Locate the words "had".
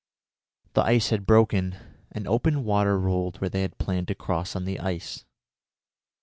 1.11-1.27, 3.61-3.77